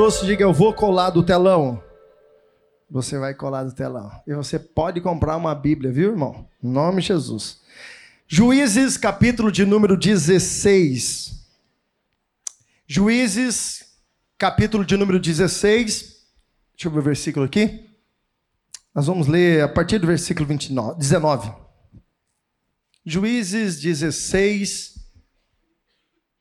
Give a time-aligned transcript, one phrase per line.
[0.00, 1.84] Trouxe, diga eu vou colar do telão.
[2.90, 4.10] Você vai colar do telão.
[4.26, 6.48] E você pode comprar uma Bíblia, viu, irmão?
[6.64, 7.60] Em nome de Jesus.
[8.26, 11.44] Juízes, capítulo de número 16.
[12.86, 13.92] Juízes,
[14.38, 16.00] capítulo de número 16.
[16.72, 17.86] Deixa eu ver o versículo aqui.
[18.94, 21.52] Nós vamos ler a partir do versículo 29, 19.
[23.04, 24.94] Juízes 16,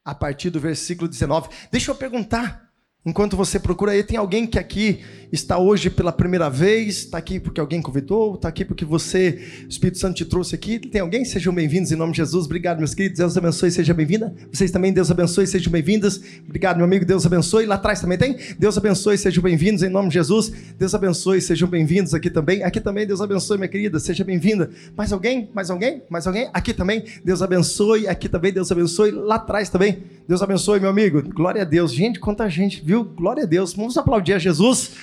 [0.05, 1.49] a partir do versículo 19.
[1.69, 2.68] Deixa eu perguntar.
[3.05, 4.99] Enquanto você procura aí, tem alguém que aqui
[5.31, 9.69] está hoje pela primeira vez, está aqui porque alguém convidou, está aqui porque você, o
[9.69, 10.77] Espírito Santo te trouxe aqui.
[10.79, 11.23] Tem alguém?
[11.23, 12.45] Sejam bem-vindos em nome de Jesus.
[12.45, 13.19] Obrigado, meus queridos.
[13.19, 14.35] Deus abençoe, seja bem-vinda.
[14.51, 16.19] Vocês também, Deus abençoe, sejam bem-vindas.
[16.45, 17.05] Obrigado, meu amigo.
[17.05, 17.65] Deus abençoe.
[17.65, 18.35] Lá atrás também tem?
[18.59, 20.51] Deus abençoe, sejam bem-vindos em nome de Jesus.
[20.77, 22.63] Deus abençoe, sejam bem-vindos aqui também.
[22.63, 24.71] Aqui também, Deus abençoe, minha querida, seja bem-vinda.
[24.97, 25.49] Mais alguém?
[25.53, 26.01] Mais alguém?
[26.09, 26.49] Mais alguém?
[26.51, 28.09] Aqui também, Deus abençoe.
[28.09, 29.11] Aqui também, Deus abençoe.
[29.11, 31.23] Lá atrás também, Deus abençoe, meu amigo.
[31.33, 31.93] Glória a Deus.
[31.93, 33.03] Gente, quanta gente, viu?
[33.03, 33.71] Glória a Deus.
[33.73, 34.95] Vamos aplaudir a Jesus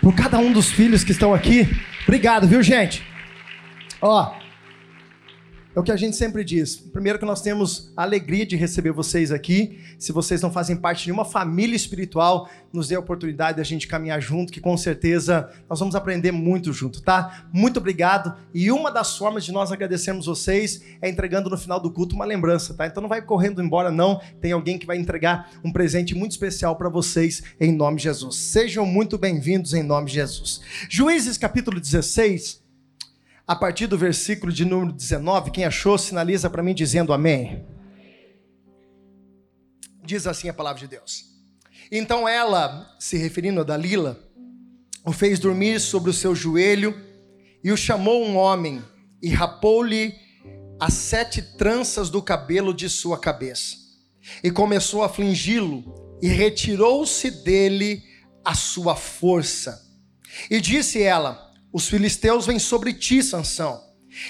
[0.00, 1.68] por cada um dos filhos que estão aqui.
[2.04, 3.02] Obrigado, viu, gente?
[4.00, 4.32] Ó,
[5.74, 6.76] é o que a gente sempre diz.
[6.76, 9.78] Primeiro que nós temos a alegria de receber vocês aqui.
[9.98, 13.64] Se vocês não fazem parte de uma família espiritual, nos dê a oportunidade de a
[13.64, 17.46] gente caminhar junto, que com certeza nós vamos aprender muito junto, tá?
[17.52, 18.36] Muito obrigado.
[18.52, 22.24] E uma das formas de nós agradecermos vocês é entregando no final do culto uma
[22.24, 22.86] lembrança, tá?
[22.86, 24.20] Então não vai correndo embora não.
[24.40, 28.36] Tem alguém que vai entregar um presente muito especial para vocês em nome de Jesus.
[28.36, 30.60] Sejam muito bem-vindos em nome de Jesus.
[30.88, 32.61] Juízes capítulo 16,
[33.52, 35.50] a partir do versículo de número 19.
[35.50, 37.66] Quem achou, sinaliza para mim dizendo amém.
[40.02, 41.26] Diz assim a palavra de Deus.
[41.90, 44.18] Então ela, se referindo a Dalila,
[45.04, 46.98] o fez dormir sobre o seu joelho
[47.62, 48.82] e o chamou um homem
[49.22, 50.14] e rapou-lhe
[50.80, 53.76] as sete tranças do cabelo de sua cabeça.
[54.42, 58.02] E começou a afligi-lo e retirou-se dele
[58.42, 59.78] a sua força.
[60.50, 63.80] E disse ela: os filisteus vêm sobre ti, Sansão.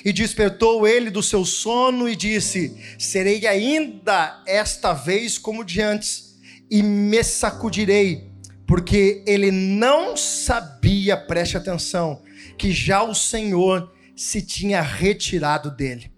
[0.05, 6.37] E despertou ele do seu sono e disse: Serei ainda esta vez como de antes,
[6.71, 8.31] e me sacudirei,
[8.65, 12.23] porque ele não sabia, preste atenção,
[12.57, 16.13] que já o Senhor se tinha retirado dele.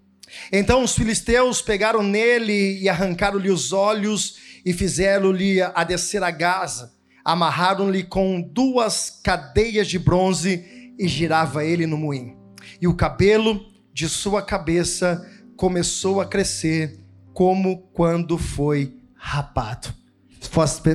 [0.51, 6.93] Então os filisteus pegaram nele e arrancaram-lhe os olhos e fizeram-lhe a descer a Gaza,
[7.23, 12.37] amarraram-lhe com duas cadeias de bronze e girava ele no moinho.
[12.81, 15.25] E o cabelo de sua cabeça
[15.55, 16.99] começou a crescer
[17.33, 19.93] como quando foi rapado.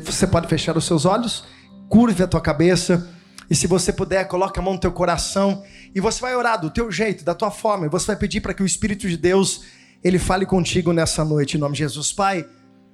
[0.04, 1.44] Você pode fechar os seus olhos,
[1.88, 3.08] curve a tua cabeça
[3.50, 6.70] e se você puder, coloque a mão no teu coração e você vai orar do
[6.70, 9.64] teu jeito, da tua forma, você vai pedir para que o Espírito de Deus
[10.04, 12.12] ele fale contigo nessa noite em nome de Jesus.
[12.12, 12.46] Pai,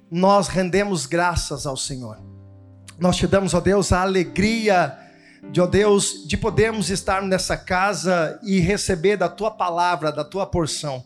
[0.09, 2.17] nós rendemos graças ao Senhor.
[2.99, 4.97] Nós te damos, ó Deus, a alegria
[5.51, 10.45] de, ó Deus, de podermos estar nessa casa e receber da tua palavra, da tua
[10.45, 11.05] porção.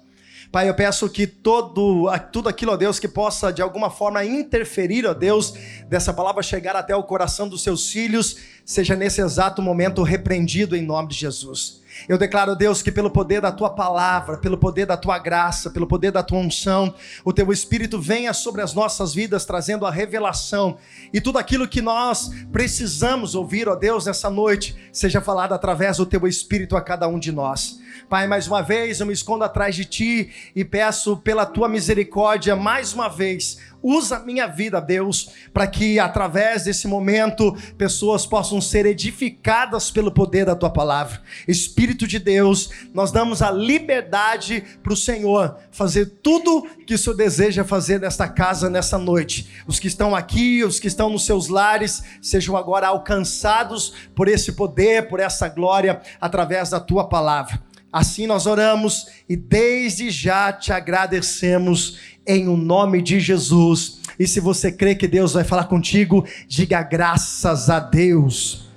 [0.51, 5.05] Pai, eu peço que todo, tudo aquilo, ó Deus, que possa de alguma forma interferir,
[5.05, 5.53] ó Deus,
[5.87, 10.81] dessa palavra chegar até o coração dos seus filhos, seja nesse exato momento repreendido em
[10.81, 11.80] nome de Jesus.
[12.07, 15.87] Eu declaro, Deus, que pelo poder da tua palavra, pelo poder da tua graça, pelo
[15.87, 20.77] poder da tua unção, o teu espírito venha sobre as nossas vidas trazendo a revelação
[21.13, 26.05] e tudo aquilo que nós precisamos ouvir, ó Deus, nessa noite, seja falado através do
[26.05, 27.79] teu espírito a cada um de nós.
[28.09, 32.55] Pai, mais uma vez eu me escondo atrás de ti e peço pela tua misericórdia
[32.55, 38.85] mais uma vez Usa minha vida, Deus, para que através desse momento pessoas possam ser
[38.85, 41.21] edificadas pelo poder da tua palavra.
[41.47, 47.15] Espírito de Deus, nós damos a liberdade para o Senhor fazer tudo que o Senhor
[47.15, 49.49] deseja fazer nesta casa, nessa noite.
[49.65, 54.51] Os que estão aqui, os que estão nos seus lares, sejam agora alcançados por esse
[54.51, 57.70] poder, por essa glória, através da tua palavra.
[57.91, 63.99] Assim nós oramos e desde já te agradecemos em o nome de Jesus.
[64.17, 68.69] E se você crê que Deus vai falar contigo, diga graças a Deus.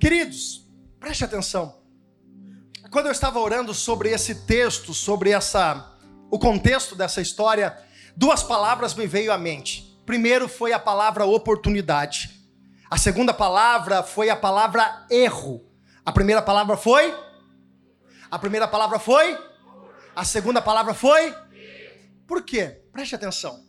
[0.00, 0.66] Queridos,
[0.98, 1.76] preste atenção.
[2.90, 5.88] Quando eu estava orando sobre esse texto, sobre essa
[6.30, 7.76] o contexto dessa história,
[8.16, 9.96] duas palavras me veio à mente.
[10.04, 12.30] Primeiro foi a palavra oportunidade.
[12.90, 15.64] A segunda palavra foi a palavra erro.
[16.04, 17.14] A primeira palavra foi
[18.32, 19.38] A primeira palavra foi
[20.16, 21.34] A segunda palavra foi
[22.26, 22.80] por quê?
[22.90, 23.62] Preste atenção.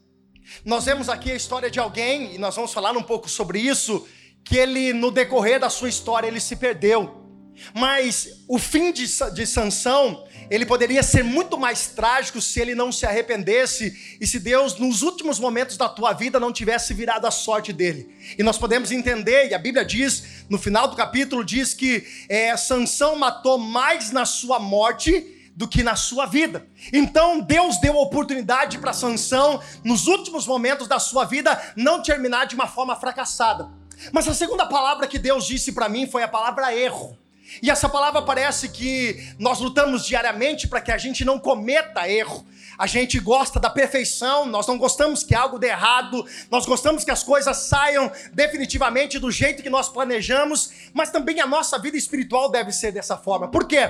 [0.63, 4.07] Nós vemos aqui a história de alguém, e nós vamos falar um pouco sobre isso,
[4.41, 7.25] que ele, no decorrer da sua história, ele se perdeu.
[7.73, 12.91] Mas o fim de, de Sansão, ele poderia ser muito mais trágico se ele não
[12.91, 17.31] se arrependesse e se Deus, nos últimos momentos da tua vida, não tivesse virado a
[17.31, 18.15] sorte dele.
[18.37, 22.55] E nós podemos entender, e a Bíblia diz, no final do capítulo, diz que é,
[22.57, 26.67] Sansão matou mais na sua morte do que na sua vida.
[26.91, 32.55] Então Deus deu oportunidade para Sansão, nos últimos momentos da sua vida, não terminar de
[32.55, 33.69] uma forma fracassada.
[34.11, 37.17] Mas a segunda palavra que Deus disse para mim foi a palavra erro.
[37.61, 42.45] E essa palavra parece que nós lutamos diariamente para que a gente não cometa erro.
[42.77, 47.11] A gente gosta da perfeição, nós não gostamos que algo dê errado, nós gostamos que
[47.11, 52.49] as coisas saiam definitivamente do jeito que nós planejamos, mas também a nossa vida espiritual
[52.49, 53.47] deve ser dessa forma.
[53.47, 53.81] Por quê?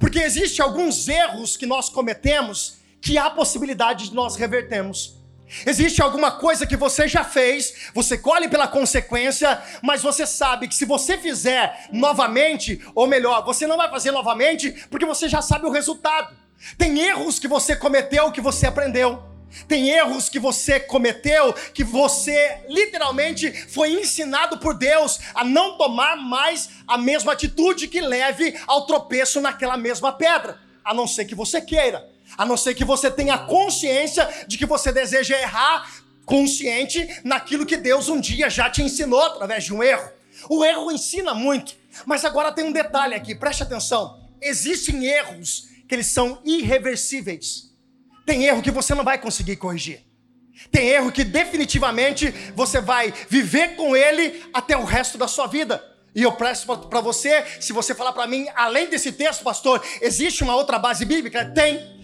[0.00, 5.14] Porque existem alguns erros que nós cometemos que há possibilidade de nós revertermos.
[5.64, 10.74] Existe alguma coisa que você já fez, você colhe pela consequência, mas você sabe que
[10.74, 15.66] se você fizer novamente, ou melhor, você não vai fazer novamente, porque você já sabe
[15.66, 16.36] o resultado.
[16.76, 19.22] Tem erros que você cometeu que você aprendeu.
[19.68, 26.16] Tem erros que você cometeu que você literalmente foi ensinado por Deus a não tomar
[26.16, 31.34] mais a mesma atitude que leve ao tropeço naquela mesma pedra, a não ser que
[31.34, 32.15] você queira.
[32.36, 35.88] A não ser que você tenha consciência de que você deseja errar,
[36.24, 40.10] consciente naquilo que Deus um dia já te ensinou através de um erro.
[40.50, 41.74] O erro ensina muito,
[42.04, 44.20] mas agora tem um detalhe aqui, preste atenção.
[44.40, 47.70] Existem erros que eles são irreversíveis.
[48.26, 50.04] Tem erro que você não vai conseguir corrigir.
[50.70, 55.82] Tem erro que definitivamente você vai viver com ele até o resto da sua vida.
[56.14, 60.42] E eu presto para você, se você falar para mim, além desse texto, pastor, existe
[60.42, 61.44] uma outra base bíblica?
[61.44, 61.95] Tem.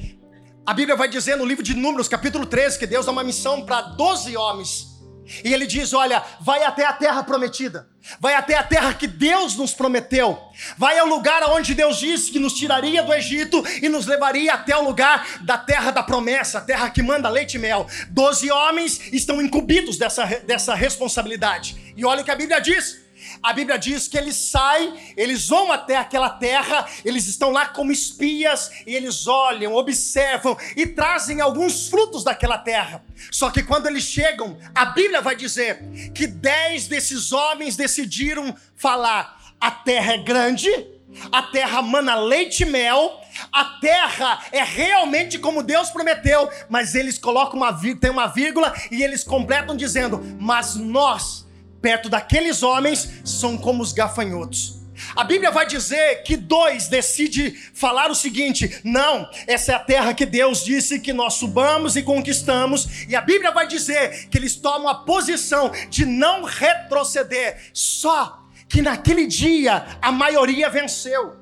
[0.64, 3.66] A Bíblia vai dizer no livro de Números, capítulo 13, que Deus dá uma missão
[3.66, 4.92] para 12 homens.
[5.44, 7.88] E ele diz: Olha, vai até a terra prometida,
[8.20, 10.38] vai até a terra que Deus nos prometeu,
[10.78, 14.76] vai ao lugar onde Deus disse que nos tiraria do Egito e nos levaria até
[14.76, 17.86] o lugar da terra da promessa, a terra que manda leite e mel.
[18.10, 21.94] Doze homens estão incumbidos dessa, dessa responsabilidade.
[21.96, 23.00] E olha o que a Bíblia diz:
[23.42, 27.90] a Bíblia diz que eles saem, eles vão até aquela terra, eles estão lá como
[27.90, 33.04] espias e eles olham, observam e trazem alguns frutos daquela terra.
[33.30, 35.82] Só que quando eles chegam, a Bíblia vai dizer
[36.14, 40.70] que dez desses homens decidiram falar: a terra é grande,
[41.30, 43.20] a terra mana leite e mel,
[43.52, 49.02] a terra é realmente como Deus prometeu, mas eles colocam uma tem uma vírgula e
[49.02, 51.46] eles completam dizendo: mas nós
[51.82, 54.80] perto daqueles homens são como os gafanhotos.
[55.16, 60.14] A Bíblia vai dizer que dois decidem falar o seguinte: não, essa é a terra
[60.14, 64.54] que Deus disse que nós subamos e conquistamos, e a Bíblia vai dizer que eles
[64.54, 71.41] tomam a posição de não retroceder, só que naquele dia a maioria venceu.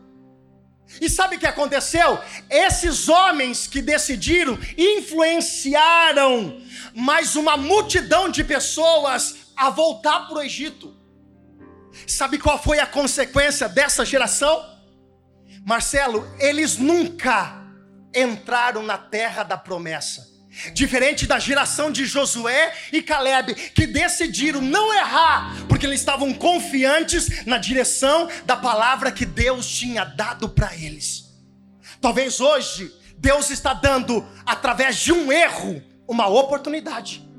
[0.98, 2.18] E sabe o que aconteceu?
[2.48, 6.60] Esses homens que decidiram influenciaram
[6.94, 10.96] mais uma multidão de pessoas a voltar para o Egito.
[12.06, 14.64] Sabe qual foi a consequência dessa geração?
[15.66, 17.60] Marcelo, eles nunca
[18.14, 20.29] entraram na terra da promessa.
[20.74, 27.46] Diferente da geração de Josué e Caleb, que decidiram não errar, porque eles estavam confiantes
[27.46, 31.30] na direção da palavra que Deus tinha dado para eles.
[32.00, 37.29] Talvez hoje Deus está dando, através de um erro, uma oportunidade.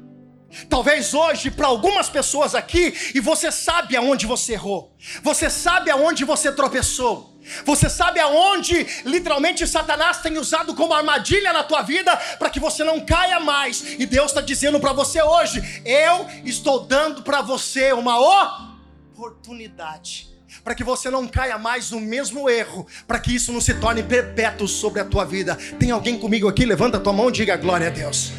[0.70, 6.25] Talvez hoje, para algumas pessoas aqui, e você sabe aonde você errou, você sabe aonde
[6.25, 12.50] você tropeçou, você sabe aonde literalmente Satanás tem usado como armadilha na tua vida para
[12.50, 17.24] que você não caia mais, e Deus está dizendo para você hoje: eu estou dando
[17.24, 18.20] para você uma
[19.15, 20.29] oportunidade
[20.63, 24.03] para que você não caia mais no mesmo erro, para que isso não se torne
[24.03, 25.55] perpétuo sobre a tua vida.
[25.79, 26.65] Tem alguém comigo aqui?
[26.65, 28.31] Levanta a tua mão e diga glória a Deus.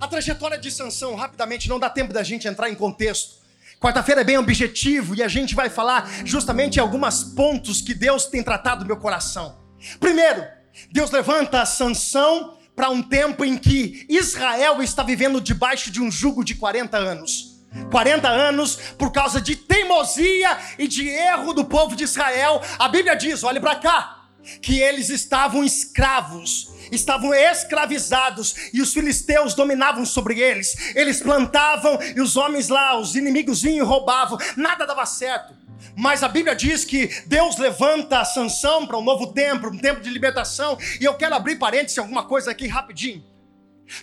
[0.00, 3.34] A trajetória de Sansão, rapidamente, não dá tempo da gente entrar em contexto.
[3.78, 8.42] Quarta-feira é bem objetivo e a gente vai falar justamente alguns pontos que Deus tem
[8.42, 9.58] tratado meu coração.
[9.98, 10.42] Primeiro,
[10.90, 16.42] Deus levanta Sansão para um tempo em que Israel está vivendo debaixo de um jugo
[16.42, 17.60] de 40 anos.
[17.90, 22.62] 40 anos por causa de teimosia e de erro do povo de Israel.
[22.78, 24.19] A Bíblia diz: olhe para cá,
[24.60, 30.94] que eles estavam escravos estavam escravizados e os filisteus dominavam sobre eles.
[30.94, 34.38] Eles plantavam e os homens lá, os inimigos vinham e roubavam.
[34.56, 35.54] Nada dava certo.
[35.96, 40.00] Mas a Bíblia diz que Deus levanta a Sansão para um novo tempo, um tempo
[40.00, 40.78] de libertação.
[41.00, 43.24] E eu quero abrir parênteses alguma coisa aqui rapidinho.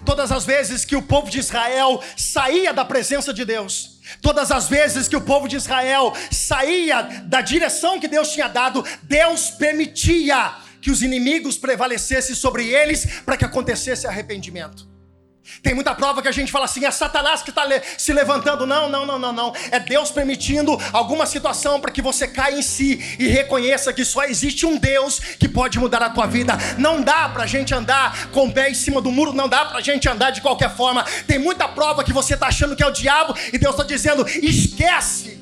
[0.06, 4.68] Todas as vezes que o povo de Israel saía da presença de Deus, todas as
[4.68, 10.54] vezes que o povo de Israel saía da direção que Deus tinha dado, Deus permitia
[10.82, 14.97] que os inimigos prevalecessem sobre eles para que acontecesse arrependimento.
[15.64, 17.64] Tem muita prova que a gente fala assim, é Satanás que está
[17.98, 18.66] se levantando.
[18.66, 19.54] Não, não, não, não, não.
[19.72, 24.24] É Deus permitindo alguma situação para que você caia em si e reconheça que só
[24.24, 26.58] existe um Deus que pode mudar a tua vida.
[26.78, 29.66] Não dá para a gente andar com o pé em cima do muro, não dá
[29.66, 31.04] para a gente andar de qualquer forma.
[31.26, 34.28] Tem muita prova que você está achando que é o diabo e Deus está dizendo:
[34.28, 35.38] esquece.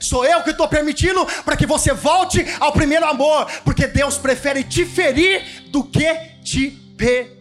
[0.00, 4.64] Sou eu que estou permitindo para que você volte ao primeiro amor, porque Deus prefere
[4.64, 7.39] te ferir do que te perder.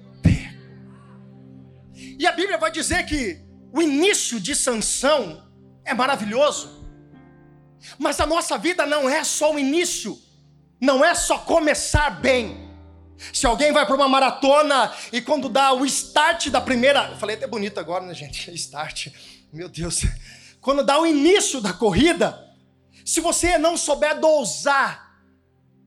[2.19, 3.39] E a Bíblia vai dizer que
[3.71, 5.49] o início de Sansão
[5.85, 6.85] é maravilhoso.
[7.97, 10.19] Mas a nossa vida não é só o início,
[10.81, 12.67] não é só começar bem.
[13.31, 17.37] Se alguém vai para uma maratona e quando dá o start da primeira, eu falei
[17.37, 18.51] até bonito agora, né, gente?
[18.55, 19.07] Start.
[19.51, 20.01] Meu Deus.
[20.59, 22.37] Quando dá o início da corrida,
[23.05, 25.21] se você não souber dosar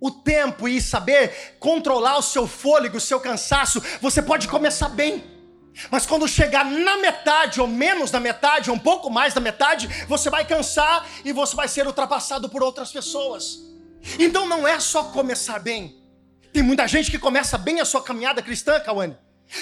[0.00, 5.31] o tempo e saber controlar o seu fôlego, o seu cansaço, você pode começar bem.
[5.90, 9.88] Mas quando chegar na metade, ou menos da metade, ou um pouco mais da metade,
[10.06, 13.60] você vai cansar e você vai ser ultrapassado por outras pessoas.
[14.18, 15.96] Então não é só começar bem.
[16.52, 19.16] Tem muita gente que começa bem a sua caminhada cristã, Cauane.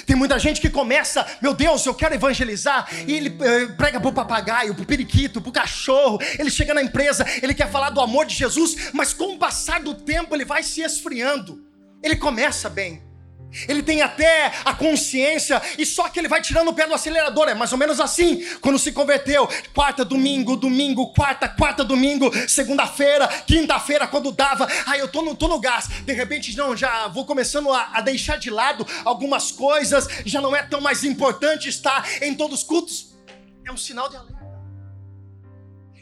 [0.07, 4.13] Tem muita gente que começa, meu Deus, eu quero evangelizar, e ele eh, prega pro
[4.13, 8.35] papagaio, pro periquito, pro cachorro, ele chega na empresa, ele quer falar do amor de
[8.35, 11.65] Jesus, mas com o passar do tempo ele vai se esfriando.
[12.03, 13.03] Ele começa bem,
[13.69, 17.49] ele tem até a consciência e só que ele vai tirando o pé do acelerador.
[17.49, 18.45] É mais ou menos assim.
[18.61, 25.09] Quando se converteu, quarta, domingo, domingo, quarta, quarta, domingo, segunda-feira, quinta-feira, quando dava, aí eu
[25.09, 25.89] tô no, tô no gás.
[26.05, 30.07] De repente, não, já vou começando a, a deixar de lado algumas coisas.
[30.25, 33.15] Já não é tão mais importante estar em todos os cultos.
[33.67, 34.41] É um sinal de alerta.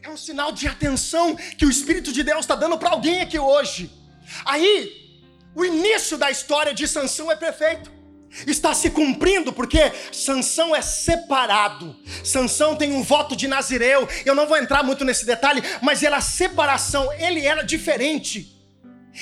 [0.02, 3.38] É um sinal de atenção que o Espírito de Deus está dando para alguém aqui
[3.38, 3.90] hoje.
[4.44, 5.07] Aí
[5.54, 7.98] o início da história de Sansão é perfeito.
[8.46, 11.96] Está se cumprindo porque Sansão é separado.
[12.22, 14.06] Sansão tem um voto de Nazireu.
[14.24, 18.54] Eu não vou entrar muito nesse detalhe, mas era separação, ele era diferente.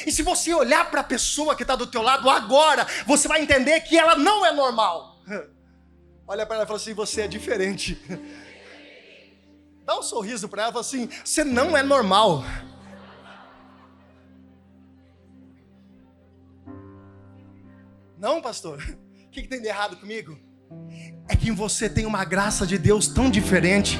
[0.04, 3.40] E se você olhar para a pessoa que está do teu lado agora, você vai
[3.40, 5.23] entender que ela não é normal.
[6.28, 7.97] Olha para ela e fala assim: você é diferente.
[9.87, 12.45] Dá um sorriso para ela e fala assim: você não é normal.
[18.26, 18.83] Não, pastor.
[19.26, 20.38] O que, que tem de errado comigo?
[21.28, 23.99] É que em você tem uma graça de Deus tão diferente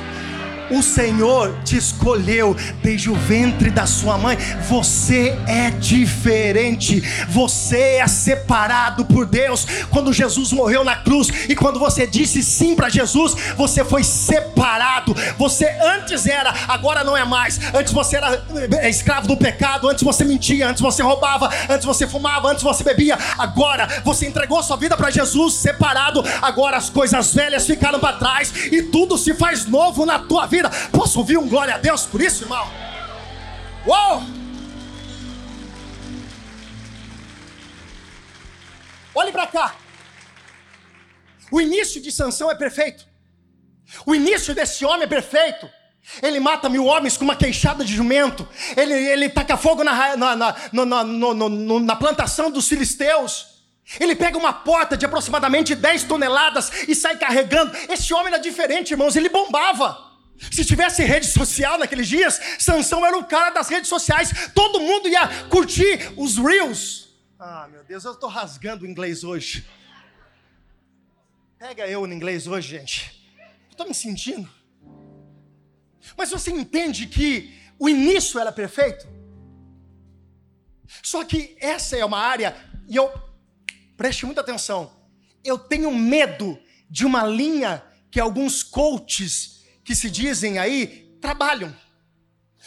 [0.71, 4.37] o Senhor te escolheu desde o ventre da sua mãe.
[4.69, 7.01] Você é diferente.
[7.29, 9.67] Você é separado por Deus.
[9.91, 15.15] Quando Jesus morreu na cruz e quando você disse sim para Jesus, você foi separado.
[15.39, 17.61] Você antes era, agora não é mais.
[17.75, 18.45] Antes você era
[18.81, 19.89] é, escravo do pecado.
[19.89, 20.69] Antes você mentia.
[20.69, 21.51] Antes você roubava.
[21.69, 22.51] Antes você fumava.
[22.51, 23.19] Antes você bebia.
[23.39, 26.25] Agora você entregou sua vida para Jesus, separado.
[26.43, 30.56] Agora as coisas velhas ficaram para trás e tudo se faz novo na tua vida
[30.57, 30.71] vida.
[30.91, 32.67] Posso ouvir um glória a Deus por isso, irmão?
[33.87, 34.23] Uou!
[39.15, 39.75] Olhe para cá.
[41.51, 43.07] O início de Sansão é perfeito.
[44.05, 45.69] O início desse homem é perfeito.
[46.23, 48.47] Ele mata mil homens com uma queixada de jumento.
[48.77, 53.57] Ele, ele taca fogo na, na, na, na, na plantação dos filisteus.
[54.01, 57.73] Ele pega uma porta de aproximadamente 10 toneladas e sai carregando.
[57.89, 59.17] Esse homem era diferente, irmãos.
[59.17, 60.16] Ele bombava.
[60.39, 64.51] Se tivesse rede social naqueles dias, Sansão era o cara das redes sociais.
[64.55, 67.09] Todo mundo ia curtir os reels.
[67.39, 69.67] Ah, meu Deus, eu estou rasgando o inglês hoje.
[71.59, 73.27] Pega eu no inglês hoje, gente.
[73.71, 74.49] Estou me sentindo.
[76.17, 79.07] Mas você entende que o início era perfeito?
[81.03, 82.57] Só que essa é uma área,
[82.89, 83.13] e eu
[83.97, 84.93] preste muita atenção.
[85.43, 89.56] Eu tenho medo de uma linha que alguns coaches
[89.87, 91.75] que se dizem aí trabalham.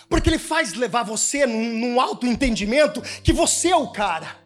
[0.07, 4.37] Porque ele faz levar você num, num alto entendimento que você é o cara.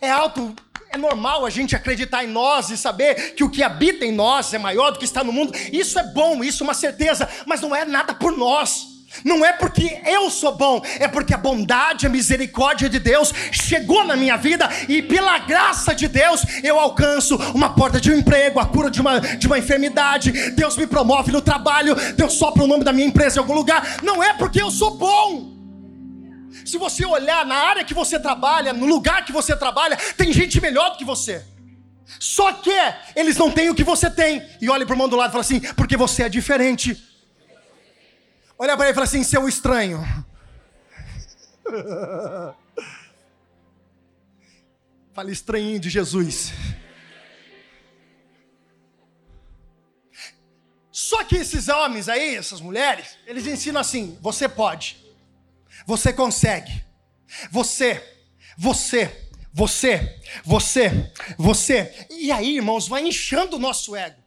[0.00, 0.54] É alto,
[0.90, 4.52] é normal a gente acreditar em nós e saber que o que habita em nós
[4.52, 5.56] é maior do que está no mundo.
[5.72, 8.95] Isso é bom, isso é uma certeza, mas não é nada por nós.
[9.24, 14.04] Não é porque eu sou bom, é porque a bondade, a misericórdia de Deus chegou
[14.04, 18.60] na minha vida e pela graça de Deus eu alcanço uma porta de um emprego,
[18.60, 20.32] a cura de uma, de uma enfermidade.
[20.52, 23.98] Deus me promove no trabalho, Deus sopra o nome da minha empresa em algum lugar.
[24.02, 25.56] Não é porque eu sou bom.
[26.64, 30.60] Se você olhar na área que você trabalha, no lugar que você trabalha, tem gente
[30.60, 31.44] melhor do que você.
[32.18, 32.72] Só que
[33.14, 34.42] eles não têm o que você tem.
[34.60, 37.05] E olha para o irmão do lado e fala assim: porque você é diferente.
[38.58, 40.02] Olha para ele e fala assim: seu estranho.
[45.12, 46.52] Fala estranhinho de Jesus.
[50.92, 55.02] Só que esses homens aí, essas mulheres, eles ensinam assim: você pode,
[55.86, 56.84] você consegue,
[57.50, 58.02] você,
[58.58, 62.06] você, você, você, você.
[62.10, 64.25] E aí, irmãos, vai inchando o nosso ego.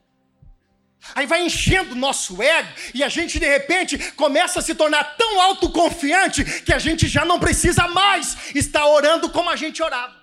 [1.16, 5.04] Aí vai enchendo o nosso ego e a gente de repente começa a se tornar
[5.18, 10.20] tão autoconfiante que a gente já não precisa mais estar orando como a gente orava.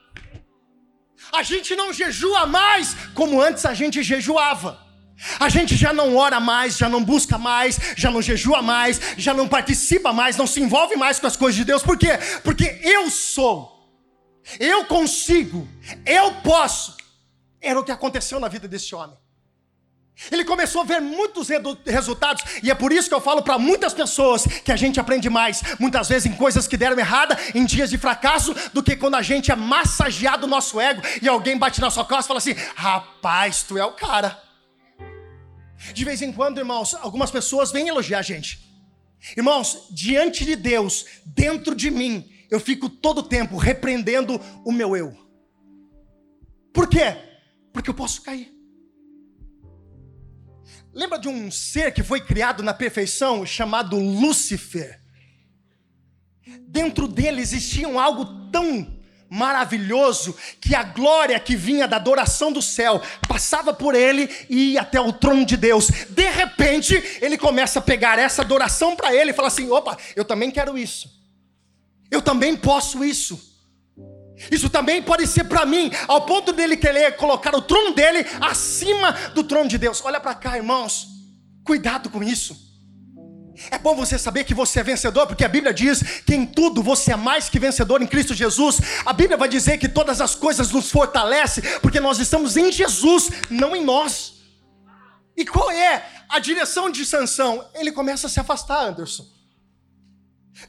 [1.33, 4.87] A gente não jejua mais como antes a gente jejuava.
[5.41, 9.33] A gente já não ora mais, já não busca mais, já não jejua mais, já
[9.33, 11.83] não participa mais, não se envolve mais com as coisas de Deus.
[11.83, 12.19] Por quê?
[12.45, 13.91] Porque eu sou,
[14.61, 15.67] eu consigo,
[16.05, 16.97] eu posso.
[17.61, 19.17] Era o que aconteceu na vida desse homem.
[20.31, 21.49] Ele começou a ver muitos
[21.85, 25.29] resultados, e é por isso que eu falo para muitas pessoas que a gente aprende
[25.29, 29.15] mais, muitas vezes em coisas que deram errada, em dias de fracasso, do que quando
[29.15, 32.39] a gente é massageado o nosso ego e alguém bate na sua costa e fala
[32.39, 34.43] assim: rapaz, tu é o cara.
[35.93, 38.59] De vez em quando, irmãos, algumas pessoas vêm elogiar a gente.
[39.37, 44.97] Irmãos, diante de Deus, dentro de mim, eu fico todo o tempo repreendendo o meu
[44.97, 45.15] eu.
[46.73, 47.17] Por quê?
[47.73, 48.56] Porque eu posso cair.
[50.97, 54.99] Lembra de um ser que foi criado na perfeição chamado Lúcifer?
[56.61, 58.97] Dentro dele existia algo tão
[59.29, 64.81] maravilhoso que a glória que vinha da adoração do céu passava por ele e ia
[64.81, 65.91] até o trono de Deus.
[66.09, 70.25] De repente, ele começa a pegar essa adoração para ele e fala assim: opa, eu
[70.25, 71.15] também quero isso.
[72.11, 73.56] Eu também posso isso.
[74.51, 79.13] Isso também pode ser para mim, ao ponto dele querer colocar o trono dele acima
[79.35, 80.03] do trono de Deus.
[80.05, 81.09] Olha para cá, irmãos.
[81.65, 82.67] Cuidado com isso.
[83.71, 86.83] É bom você saber que você é vencedor, porque a Bíblia diz que em tudo
[86.83, 88.79] você é mais que vencedor em Cristo Jesus.
[89.05, 93.31] A Bíblia vai dizer que todas as coisas nos fortalecem, porque nós estamos em Jesus,
[93.49, 94.35] não em nós.
[95.37, 97.67] E qual é a direção de Sansão?
[97.75, 99.36] Ele começa a se afastar, Anderson.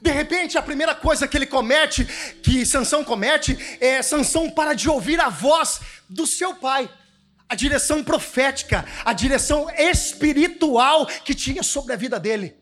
[0.00, 2.04] De repente, a primeira coisa que ele comete,
[2.42, 6.90] que Sansão comete, é Sansão para de ouvir a voz do seu pai.
[7.48, 12.54] A direção profética, a direção espiritual que tinha sobre a vida dele.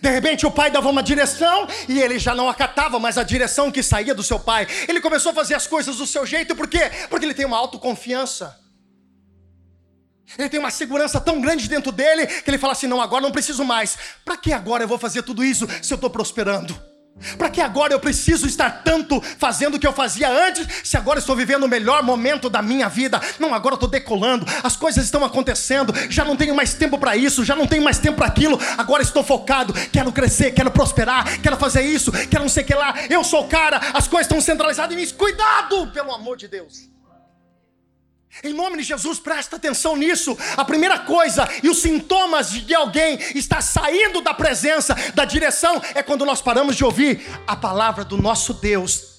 [0.00, 3.70] De repente o pai dava uma direção e ele já não acatava mais a direção
[3.70, 4.66] que saía do seu pai.
[4.88, 6.90] Ele começou a fazer as coisas do seu jeito, por quê?
[7.08, 8.58] Porque ele tem uma autoconfiança.
[10.38, 13.32] Ele tem uma segurança tão grande dentro dele que ele fala assim: não, agora não
[13.32, 13.96] preciso mais.
[14.24, 16.78] Para que agora eu vou fazer tudo isso se eu estou prosperando?
[17.38, 21.18] Para que agora eu preciso estar tanto fazendo o que eu fazia antes, se agora
[21.18, 23.18] estou vivendo o melhor momento da minha vida?
[23.38, 27.42] Não, agora estou decolando, as coisas estão acontecendo, já não tenho mais tempo para isso,
[27.42, 31.56] já não tenho mais tempo para aquilo, agora estou focado, quero crescer, quero prosperar, quero
[31.56, 34.40] fazer isso, quero não sei o que lá, eu sou o cara, as coisas estão
[34.40, 36.95] centralizadas em mim, cuidado, pelo amor de Deus.
[38.42, 40.36] Em nome de Jesus, presta atenção nisso.
[40.56, 46.02] A primeira coisa e os sintomas de alguém estar saindo da presença, da direção, é
[46.02, 49.16] quando nós paramos de ouvir a palavra do nosso Deus.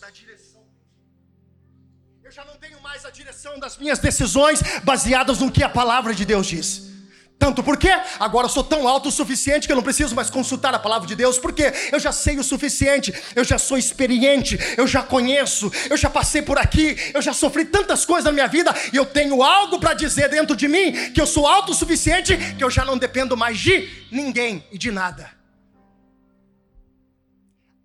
[2.23, 6.13] Eu já não tenho mais a direção das minhas decisões baseadas no que a palavra
[6.13, 6.96] de Deus diz.
[7.39, 10.73] Tanto porque agora eu sou tão alto o suficiente que eu não preciso mais consultar
[10.73, 14.87] a palavra de Deus, porque eu já sei o suficiente, eu já sou experiente, eu
[14.87, 18.73] já conheço, eu já passei por aqui, eu já sofri tantas coisas na minha vida.
[18.91, 22.35] E eu tenho algo para dizer dentro de mim que eu sou alto o suficiente
[22.55, 25.31] que eu já não dependo mais de ninguém e de nada.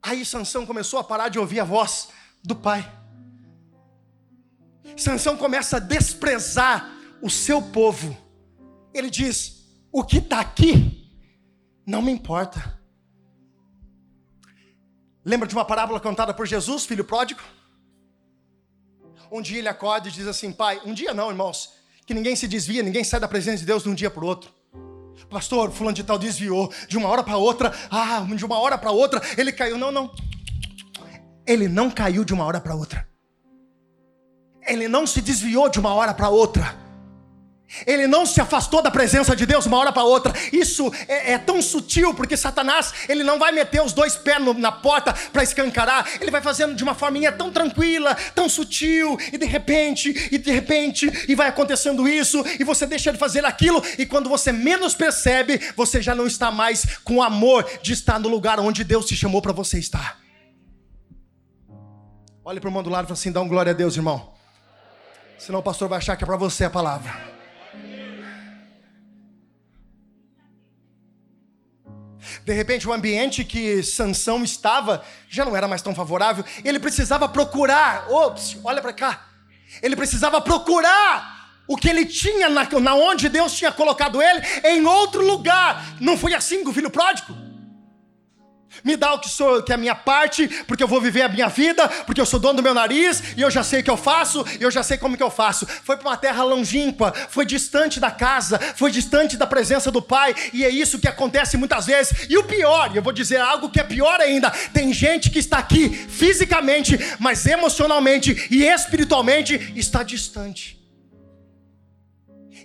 [0.02, 2.08] Aí Sansão começou a parar de ouvir a voz
[2.42, 2.90] do pai.
[4.96, 8.21] Sansão começa a desprezar o seu povo
[8.94, 11.10] ele diz: O que está aqui
[11.86, 12.80] não me importa.
[15.24, 17.40] Lembra de uma parábola contada por Jesus, filho pródigo?
[19.30, 21.74] Um dia ele acorda e diz assim: Pai, um dia não, irmãos,
[22.06, 24.26] que ninguém se desvia, ninguém sai da presença de Deus de um dia para o
[24.26, 24.52] outro.
[25.30, 28.90] Pastor, fulano de tal desviou de uma hora para outra, ah, de uma hora para
[28.90, 29.78] outra, ele caiu.
[29.78, 30.12] Não, não.
[31.46, 33.08] Ele não caiu de uma hora para outra.
[34.66, 36.76] Ele não se desviou de uma hora para outra.
[37.86, 40.32] Ele não se afastou da presença de Deus uma hora para outra.
[40.52, 44.54] Isso é, é, tão sutil, porque Satanás ele não vai meter os dois pés no,
[44.54, 46.08] na porta para escancarar.
[46.20, 50.50] Ele vai fazendo de uma forminha tão tranquila, tão sutil, e de repente, e de
[50.50, 54.94] repente, e vai acontecendo isso, e você deixa de fazer aquilo, e quando você menos
[54.94, 59.06] percebe, você já não está mais com o amor de estar no lugar onde Deus
[59.06, 60.20] te chamou para você estar.
[62.44, 64.32] Olhe para o mundo do lado e fala assim: dá um glória a Deus, irmão.
[65.38, 67.41] Senão o pastor vai achar que é para você a palavra.
[72.44, 76.44] De repente, o ambiente que Sansão estava já não era mais tão favorável.
[76.64, 78.10] Ele precisava procurar.
[78.10, 79.26] Ops, olha para cá.
[79.82, 84.84] Ele precisava procurar o que ele tinha na, na onde Deus tinha colocado ele em
[84.84, 85.96] outro lugar.
[86.00, 87.41] Não foi assim com o filho pródigo?
[88.84, 91.28] Me dá o que, sou, que é a minha parte, porque eu vou viver a
[91.28, 93.90] minha vida, porque eu sou dono do meu nariz, e eu já sei o que
[93.90, 95.66] eu faço, e eu já sei como que eu faço.
[95.66, 100.34] Foi para uma terra longínqua, foi distante da casa, foi distante da presença do pai,
[100.52, 102.26] e é isso que acontece muitas vezes.
[102.28, 105.58] E o pior, eu vou dizer algo que é pior ainda: tem gente que está
[105.58, 110.80] aqui fisicamente, mas emocionalmente e espiritualmente está distante.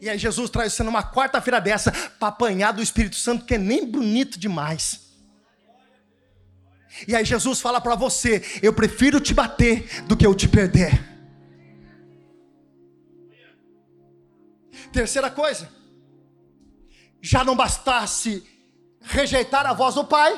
[0.02, 3.58] E aí Jesus traz você numa quarta-feira dessa para apanhar do Espírito Santo, que é
[3.58, 5.07] nem bonito demais.
[7.06, 11.18] E aí Jesus fala para você: eu prefiro te bater do que eu te perder.
[14.92, 15.70] Terceira coisa,
[17.22, 18.44] já não bastasse
[19.02, 20.34] rejeitar a voz do Pai,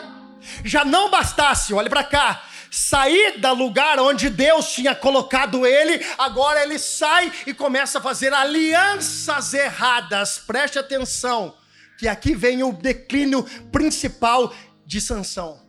[0.63, 6.63] já não bastasse, olhe para cá, sair do lugar onde Deus tinha colocado ele, agora
[6.63, 10.39] ele sai e começa a fazer alianças erradas.
[10.39, 11.56] Preste atenção,
[11.98, 14.54] que aqui vem o declínio principal
[14.86, 15.68] de Sansão.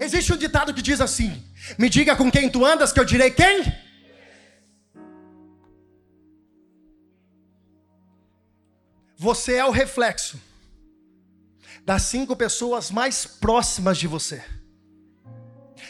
[0.00, 1.42] Existe um ditado que diz assim:
[1.78, 3.64] Me diga com quem tu andas, que eu direi quem?
[9.16, 10.38] Você é o reflexo
[11.84, 14.44] das cinco pessoas mais próximas de você.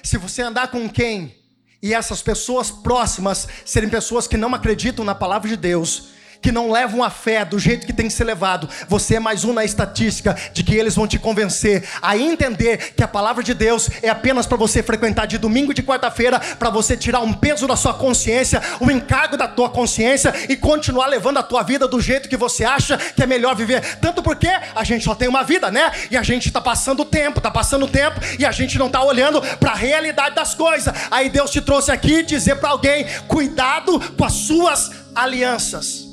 [0.02, 1.34] Se você andar com quem
[1.82, 6.70] e essas pessoas próximas serem pessoas que não acreditam na palavra de Deus, que não
[6.70, 9.64] levam a fé do jeito que tem que ser levado, você é mais um na
[9.64, 14.08] estatística de que eles vão te convencer a entender que a palavra de Deus é
[14.08, 17.76] apenas para você frequentar de domingo e de quarta-feira, para você tirar um peso da
[17.76, 22.28] sua consciência, um encargo da tua consciência e continuar levando a tua vida do jeito
[22.28, 23.96] que você acha que é melhor viver.
[23.96, 25.90] Tanto porque a gente só tem uma vida, né?
[26.10, 28.86] E a gente está passando o tempo, está passando o tempo e a gente não
[28.86, 30.92] está olhando para a realidade das coisas.
[31.10, 36.05] Aí Deus te trouxe aqui dizer para alguém: cuidado com as suas alianças.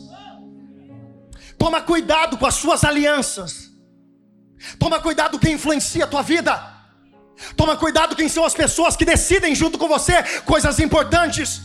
[1.63, 3.71] Toma cuidado com as suas alianças.
[4.77, 6.61] Toma cuidado quem influencia a tua vida.
[7.55, 11.61] Toma cuidado quem são as pessoas que decidem junto com você coisas importantes.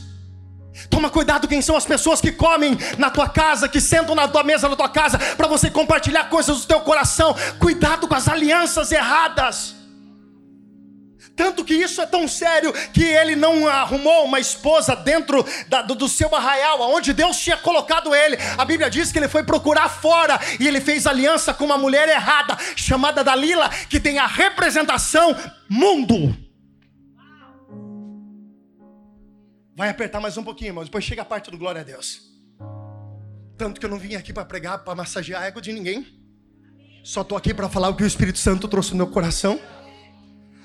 [0.89, 4.45] Toma cuidado quem são as pessoas que comem na tua casa, que sentam na tua
[4.45, 7.35] mesa na tua casa para você compartilhar coisas do teu coração.
[7.59, 9.75] Cuidado com as alianças erradas.
[11.37, 15.95] Tanto que isso é tão sério que ele não arrumou uma esposa dentro da, do,
[15.95, 18.37] do, seu arraial, onde Deus tinha colocado ele.
[18.57, 22.09] A Bíblia diz que ele foi procurar fora e ele fez aliança com uma mulher
[22.09, 25.37] errada, chamada Dalila, que tem a representação
[25.69, 26.37] mundo.
[29.77, 32.21] Vai apertar mais um pouquinho, mas depois chega a parte do glória a Deus.
[33.57, 36.05] Tanto que eu não vim aqui para pregar, para massagear a ego de ninguém.
[37.05, 39.61] Só estou aqui para falar o que o Espírito Santo trouxe no meu coração.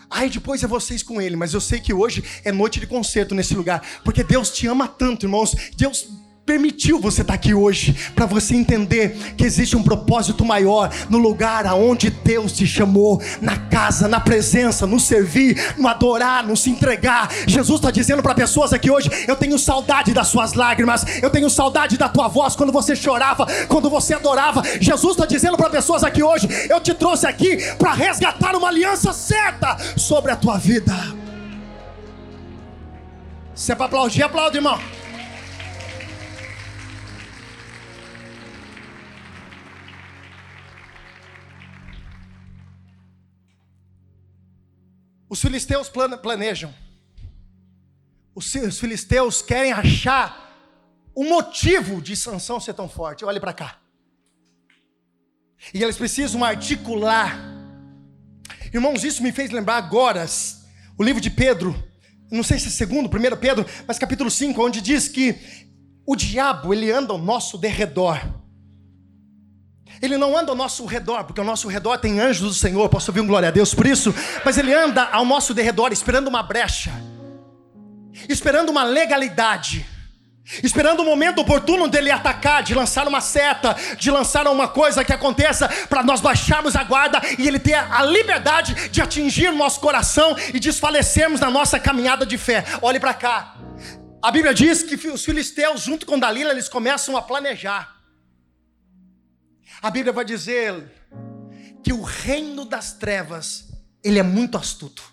[0.09, 3.33] Ai, depois é vocês com ele, mas eu sei que hoje é noite de concerto
[3.35, 5.55] nesse lugar, porque Deus te ama tanto, irmãos.
[5.75, 6.07] Deus
[6.45, 11.65] permitiu você estar aqui hoje para você entender que existe um propósito maior no lugar
[11.65, 17.29] aonde Deus te chamou, na casa, na presença, no servir, no adorar, no se entregar.
[17.47, 21.49] Jesus está dizendo para pessoas aqui hoje: eu tenho saudade das suas lágrimas, eu tenho
[21.49, 24.62] saudade da tua voz quando você chorava, quando você adorava.
[24.82, 29.13] Jesus está dizendo para pessoas aqui hoje: eu te trouxe aqui para resgatar uma aliança
[29.13, 30.93] certa sobre a tua vida.
[33.56, 35.02] Se é para aplaudir, aplaude, irmão.
[45.33, 45.89] Os filisteus
[46.21, 46.71] planejam.
[48.35, 50.55] Os filisteus querem achar
[51.15, 53.25] o motivo de Sansão ser tão forte.
[53.25, 53.79] Olhe para cá.
[55.73, 57.35] E eles precisam articular.
[58.71, 60.23] Irmãos, isso me fez lembrar agora
[60.99, 61.83] o livro de Pedro,
[62.29, 65.35] não sei se é segundo, primeiro Pedro, mas capítulo 5, onde diz que
[66.05, 68.21] o diabo, ele anda ao nosso derredor
[70.01, 73.12] ele não anda ao nosso redor, porque ao nosso redor tem anjos do Senhor, posso
[73.12, 76.43] ouvir um glória a Deus por isso, mas ele anda ao nosso derredor esperando uma
[76.43, 76.91] brecha,
[78.27, 79.86] esperando uma legalidade,
[80.62, 85.13] esperando o momento oportuno dele atacar, de lançar uma seta, de lançar uma coisa que
[85.13, 89.79] aconteça para nós baixarmos a guarda e ele ter a liberdade de atingir o nosso
[89.79, 92.65] coração e desfalecermos na nossa caminhada de fé.
[92.82, 93.56] Olhe para cá.
[94.21, 97.92] A Bíblia diz que os filisteus, junto com Dalila, eles começam a planejar.
[99.83, 100.89] A Bíblia vai dizer
[101.83, 103.67] que o reino das trevas,
[104.01, 105.03] ele é muito astuto.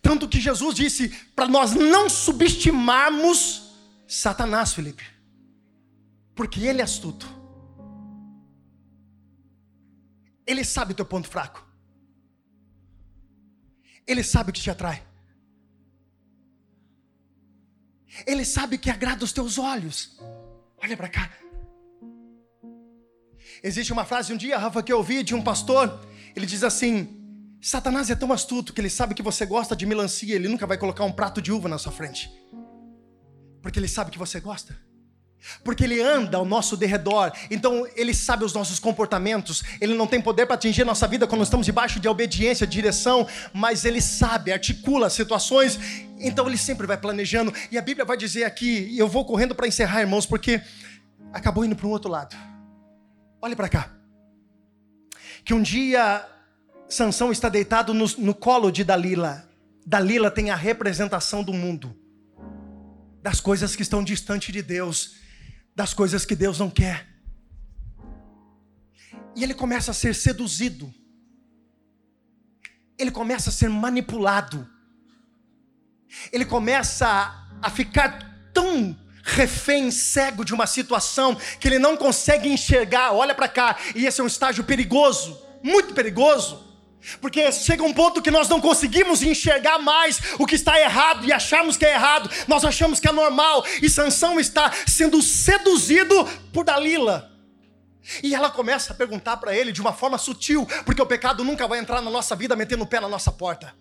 [0.00, 3.74] Tanto que Jesus disse para nós não subestimarmos
[4.06, 5.04] Satanás, Felipe.
[6.32, 7.26] Porque ele é astuto.
[10.46, 11.66] Ele sabe o teu ponto fraco.
[14.06, 15.04] Ele sabe o que te atrai.
[18.24, 20.16] Ele sabe que agrada os teus olhos.
[20.80, 21.45] Olha para cá.
[23.62, 26.00] Existe uma frase um dia, Rafa, que eu ouvi de um pastor.
[26.34, 27.16] Ele diz assim:
[27.60, 30.78] Satanás é tão astuto que ele sabe que você gosta de melancia, ele nunca vai
[30.78, 32.30] colocar um prato de uva na sua frente.
[33.62, 34.76] Porque ele sabe que você gosta.
[35.62, 39.62] Porque ele anda ao nosso derredor, então ele sabe os nossos comportamentos.
[39.80, 43.84] Ele não tem poder para atingir nossa vida quando estamos debaixo de obediência, direção, mas
[43.84, 45.78] ele sabe, articula situações,
[46.18, 47.52] então ele sempre vai planejando.
[47.70, 50.60] E a Bíblia vai dizer aqui, e eu vou correndo para encerrar, irmãos, porque
[51.32, 52.36] acabou indo para um outro lado.
[53.40, 53.90] Olhe para cá.
[55.44, 56.26] Que um dia
[56.88, 59.48] Sansão está deitado no, no colo de Dalila.
[59.84, 61.96] Dalila tem a representação do mundo,
[63.22, 65.26] das coisas que estão distante de Deus
[65.76, 67.06] das coisas que Deus não quer.
[69.36, 70.92] E ele começa a ser seduzido.
[72.98, 74.66] Ele começa a ser manipulado.
[76.32, 77.06] Ele começa
[77.60, 83.12] a ficar tão refém, cego de uma situação que ele não consegue enxergar.
[83.12, 86.64] Olha para cá, e esse é um estágio perigoso, muito perigoso.
[87.20, 91.32] Porque chega um ponto que nós não conseguimos enxergar mais o que está errado e
[91.32, 96.64] achamos que é errado, nós achamos que é normal, e Sansão está sendo seduzido por
[96.64, 97.30] Dalila.
[98.22, 101.66] E ela começa a perguntar para ele de uma forma sutil, porque o pecado nunca
[101.66, 103.74] vai entrar na nossa vida metendo o pé na nossa porta.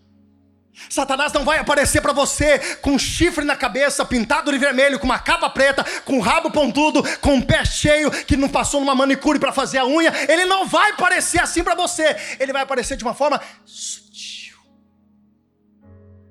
[0.90, 5.06] Satanás não vai aparecer para você com um chifre na cabeça, pintado de vermelho, com
[5.06, 8.94] uma capa preta, com um rabo pontudo, com um pé cheio, que não passou numa
[8.94, 10.12] manicure para fazer a unha.
[10.30, 12.16] Ele não vai aparecer assim para você.
[12.40, 14.58] Ele vai aparecer de uma forma sutil.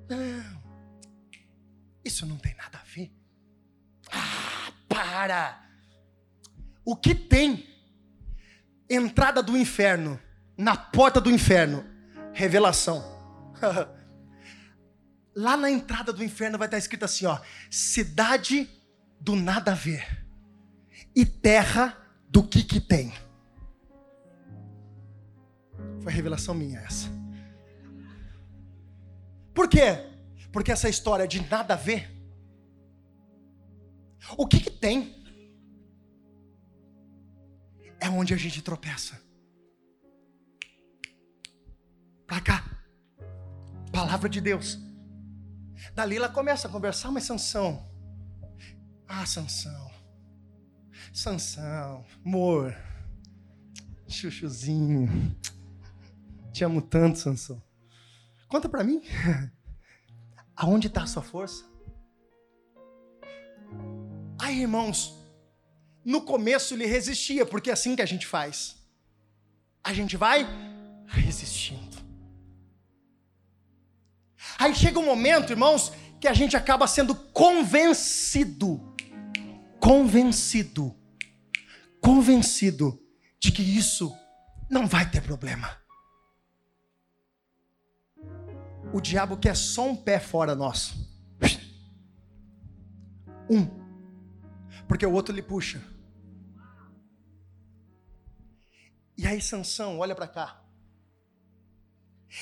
[0.07, 0.63] Não.
[2.03, 3.11] Isso não tem nada a ver.
[4.11, 5.59] Ah, para.
[6.85, 7.67] O que tem
[8.87, 10.19] entrada do inferno,
[10.55, 11.83] na porta do inferno?
[12.31, 13.03] Revelação.
[15.35, 18.69] lá na entrada do inferno vai estar escrito assim, ó: cidade
[19.19, 20.25] do nada a ver
[21.15, 21.97] e terra
[22.29, 23.13] do que que tem.
[26.01, 27.09] Foi revelação minha essa.
[29.53, 30.09] Por quê?
[30.51, 32.11] Porque essa história de nada a ver.
[34.37, 35.23] O que que tem?
[37.99, 39.19] É onde a gente tropeça.
[42.27, 42.63] Para cá.
[43.91, 44.84] Palavra de Deus.
[45.93, 47.89] Dalila começa a conversar, mas Sansão.
[49.07, 49.91] Ah, Sansão.
[51.13, 52.75] Sansão, amor.
[54.07, 55.35] Chuchuzinho.
[56.51, 57.61] Te amo tanto, Sansão.
[58.47, 59.01] Conta para mim.
[60.55, 61.65] Aonde está a sua força?
[64.39, 65.17] Aí, irmãos,
[66.03, 68.75] no começo ele resistia, porque é assim que a gente faz.
[69.83, 70.45] A gente vai
[71.07, 71.94] resistindo.
[74.57, 78.95] Aí chega um momento, irmãos, que a gente acaba sendo convencido,
[79.79, 80.95] convencido,
[82.01, 82.99] convencido
[83.39, 84.15] de que isso
[84.69, 85.77] não vai ter problema.
[88.93, 90.95] O diabo quer só um pé fora nosso.
[93.49, 93.67] Um.
[94.87, 95.83] Porque o outro lhe puxa.
[99.17, 100.63] E aí Sansão, olha para cá.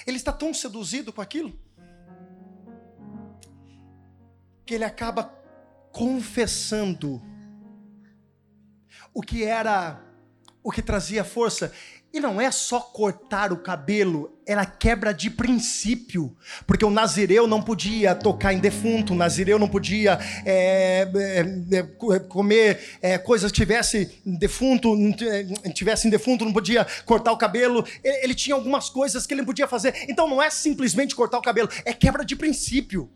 [0.05, 1.62] Ele está tão seduzido com aquilo
[4.65, 5.33] que ele acaba
[5.91, 7.21] confessando
[9.13, 10.01] o que era
[10.63, 11.71] o que trazia força.
[12.13, 16.37] E não é só cortar o cabelo, era quebra de princípio.
[16.67, 22.19] Porque o nazireu não podia tocar em defunto, o nazireu não podia é, é, é,
[22.19, 24.95] comer é, coisas que tivesse defunto,
[25.73, 27.83] tivesse em defunto, não podia cortar o cabelo.
[28.03, 30.05] Ele, ele tinha algumas coisas que ele não podia fazer.
[30.07, 33.09] Então não é simplesmente cortar o cabelo, é quebra de princípio.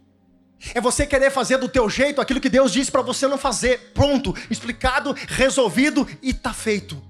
[0.74, 3.92] É você querer fazer do teu jeito aquilo que Deus disse para você não fazer.
[3.94, 7.02] Pronto, explicado, resolvido e tá feito.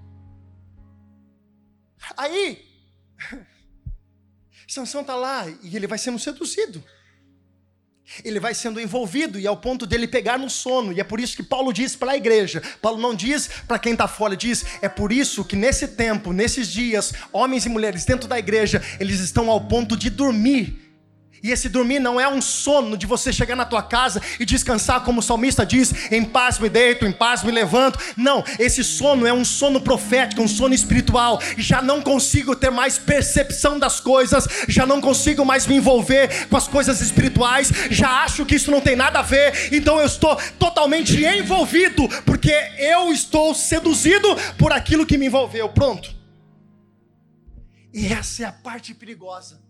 [2.15, 2.65] Aí,
[4.67, 6.83] Sansão tá lá e ele vai sendo seduzido.
[8.23, 10.93] Ele vai sendo envolvido e ao ponto dele pegar no sono.
[10.93, 12.61] E é por isso que Paulo diz para a igreja.
[12.81, 16.69] Paulo não diz para quem está fora, diz: é por isso que nesse tempo, nesses
[16.69, 20.86] dias, homens e mulheres dentro da igreja, eles estão ao ponto de dormir
[21.47, 25.05] e esse dormir não é um sono de você chegar na tua casa e descansar,
[25.05, 27.97] como o salmista diz: em paz me deito, em paz me levanto.
[28.17, 31.41] Não, esse sono é um sono profético, um sono espiritual.
[31.57, 36.57] Já não consigo ter mais percepção das coisas, já não consigo mais me envolver com
[36.57, 40.35] as coisas espirituais, já acho que isso não tem nada a ver, então eu estou
[40.59, 45.69] totalmente envolvido, porque eu estou seduzido por aquilo que me envolveu.
[45.69, 46.13] Pronto.
[47.93, 49.61] E essa é a parte perigosa.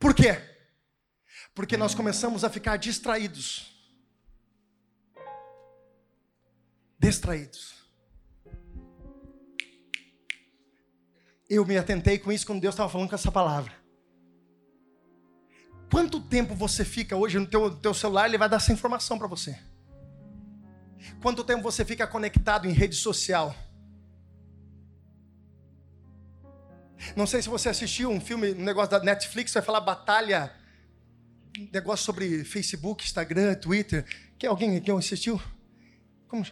[0.00, 0.55] Por quê?
[1.56, 3.74] Porque nós começamos a ficar distraídos.
[6.98, 7.74] distraídos.
[11.48, 13.72] Eu me atentei com isso quando Deus estava falando com essa palavra.
[15.90, 19.26] Quanto tempo você fica hoje no teu, teu celular, ele vai dar essa informação para
[19.26, 19.58] você.
[21.22, 23.54] Quanto tempo você fica conectado em rede social?
[27.14, 30.52] Não sei se você assistiu um filme, um negócio da Netflix, vai falar batalha,
[31.72, 34.04] negócio sobre Facebook, Instagram, Twitter.
[34.38, 35.40] Quem alguém aqui assistiu?
[36.28, 36.44] Como?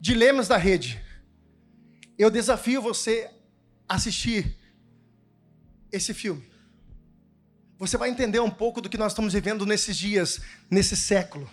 [0.00, 1.00] Dilemas da rede.
[2.18, 3.30] Eu desafio você
[3.88, 4.56] a assistir
[5.90, 6.44] esse filme.
[7.78, 10.40] Você vai entender um pouco do que nós estamos vivendo nesses dias,
[10.70, 11.50] nesse século.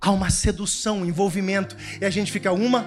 [0.00, 2.86] Há uma sedução, um envolvimento, e a gente fica uma,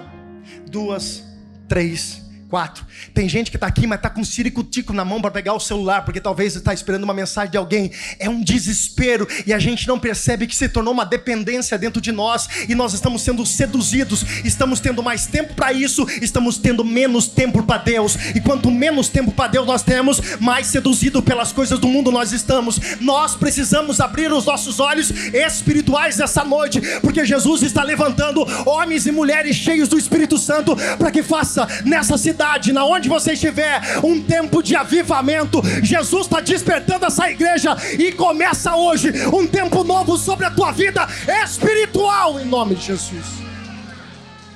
[0.70, 1.24] duas,
[1.68, 2.84] três, Quatro.
[3.14, 6.04] Tem gente que está aqui, mas está com ciricutico na mão para pegar o celular,
[6.04, 7.92] porque talvez está esperando uma mensagem de alguém.
[8.18, 12.10] É um desespero e a gente não percebe que se tornou uma dependência dentro de
[12.10, 14.24] nós e nós estamos sendo seduzidos.
[14.44, 18.16] Estamos tendo mais tempo para isso, estamos tendo menos tempo para Deus.
[18.34, 22.32] E quanto menos tempo para Deus nós temos, mais seduzido pelas coisas do mundo nós
[22.32, 22.80] estamos.
[23.00, 29.12] Nós precisamos abrir os nossos olhos espirituais essa noite, porque Jesus está levantando homens e
[29.12, 33.82] mulheres cheios do Espírito Santo para que faça nessa cidade cidade, na onde você estiver,
[34.02, 35.60] um tempo de avivamento.
[35.82, 41.06] Jesus está despertando essa igreja e começa hoje um tempo novo sobre a tua vida
[41.44, 43.26] espiritual, em nome de Jesus.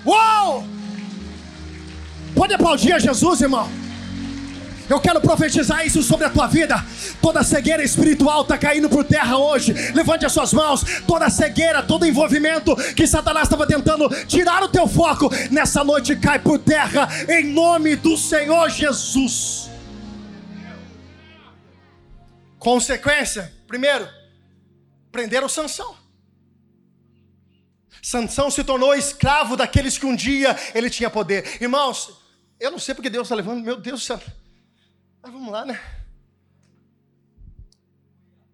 [0.06, 0.64] Uau!
[2.34, 3.83] Pode aplaudir a Jesus, irmão.
[4.88, 6.76] Eu quero profetizar isso sobre a tua vida.
[7.20, 9.72] Toda cegueira espiritual está caindo por terra hoje.
[9.94, 10.84] Levante as suas mãos.
[11.06, 16.38] Toda cegueira, todo envolvimento que Satanás estava tentando tirar o teu foco, nessa noite cai
[16.38, 19.70] por terra, em nome do Senhor Jesus.
[22.58, 24.06] Consequência: primeiro,
[25.10, 25.96] prenderam Sansão.
[28.02, 31.56] Sansão se tornou escravo daqueles que um dia ele tinha poder.
[31.58, 32.10] Irmãos,
[32.60, 34.20] eu não sei porque Deus está levando, meu Deus do céu.
[35.24, 35.80] Mas vamos lá, né?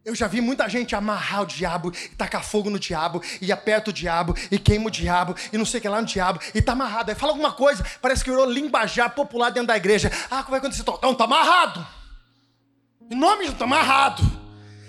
[0.04, 3.90] Eu já vi muita gente amarrar o diabo, e tacar fogo no diabo, e aperta
[3.90, 6.62] o diabo, e queima o diabo, e não sei o que lá no diabo, e
[6.62, 7.10] tá amarrado.
[7.10, 10.12] Aí fala alguma coisa, parece que virou linguajar popular dentro da igreja.
[10.30, 10.84] Ah, como é que acontecer?
[11.02, 11.84] Não, tá amarrado.
[13.10, 14.22] Em nome de tá amarrado.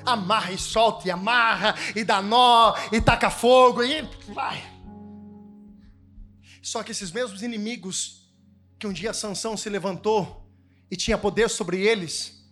[0.06, 4.64] Amarra e solta, e amarra, e dá nó, e taca fogo, e vai.
[6.62, 8.30] Só que esses mesmos inimigos
[8.78, 10.41] que um dia Sansão se levantou
[10.92, 12.46] e tinha poder sobre eles,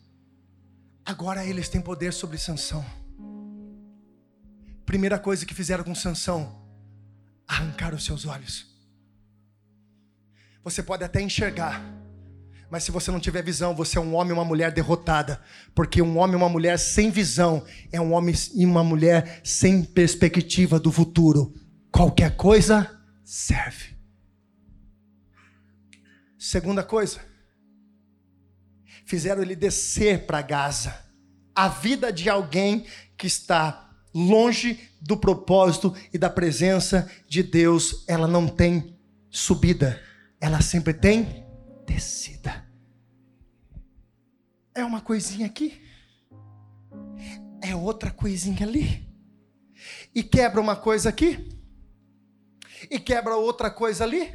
[1.06, 2.86] agora eles têm poder sobre Sansão.
[4.86, 6.66] Primeira coisa que fizeram com Sansão,
[7.46, 8.66] arrancar os seus olhos.
[10.64, 11.84] Você pode até enxergar,
[12.72, 15.42] mas se você não tiver visão, você é um homem e uma mulher derrotada,
[15.76, 19.84] porque um homem e uma mulher sem visão é um homem e uma mulher sem
[19.84, 21.54] perspectiva do futuro.
[21.92, 22.90] Qualquer coisa
[23.24, 23.98] serve.
[26.38, 27.20] Segunda coisa,
[29.10, 30.96] fizeram ele descer para Gaza.
[31.56, 32.86] A vida de alguém
[33.18, 38.96] que está longe do propósito e da presença de Deus, ela não tem
[39.28, 40.00] subida,
[40.40, 41.44] ela sempre tem
[41.88, 42.64] descida.
[44.76, 45.82] É uma coisinha aqui,
[47.64, 49.10] é outra coisinha ali,
[50.14, 51.50] e quebra uma coisa aqui,
[52.92, 54.32] e quebra outra coisa ali